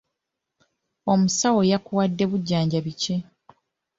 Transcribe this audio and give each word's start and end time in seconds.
Omusawo 1.11 1.61
yakuwadde 1.71 2.23
bujjanjabi 2.31 2.91
ki? 3.01 3.15